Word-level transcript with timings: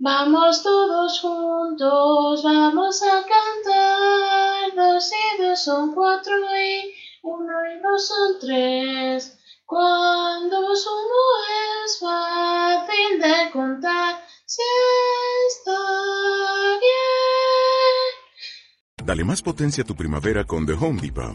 Vamos 0.00 0.62
todos 0.62 1.20
juntos, 1.20 2.44
vamos 2.44 3.02
a 3.02 3.24
cantar. 3.26 4.76
Dos 4.76 5.10
y 5.10 5.42
dos 5.42 5.64
son 5.64 5.92
cuatro 5.92 6.34
y 6.56 6.94
uno 7.22 7.52
y 7.66 7.82
dos 7.82 8.06
son 8.06 8.38
tres. 8.40 9.36
Cuando 9.66 10.76
sumo 10.76 11.24
es 11.84 11.98
fácil 11.98 13.20
de 13.20 13.50
contar, 13.50 14.24
si 14.46 14.62
está 15.48 15.72
bien. 16.78 18.08
Dale 19.04 19.24
más 19.24 19.42
potencia 19.42 19.82
a 19.82 19.86
tu 19.86 19.96
primavera 19.96 20.44
con 20.44 20.64
The 20.64 20.74
Home 20.74 21.00
Depot. 21.00 21.34